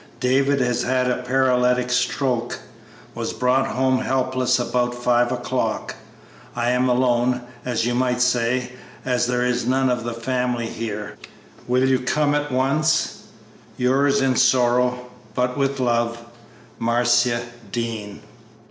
[0.19, 2.57] David has had a paralytic stroke;
[3.13, 5.93] was brought home helpless about five o'clock.
[6.55, 8.71] I am alone, as you might say,
[9.05, 11.17] as there is none of the family here.
[11.67, 13.25] Will you come at once?
[13.77, 16.25] Yours in sorrow, but with love,
[16.79, 17.41] MARCIA
[17.71, 18.21] DEAN."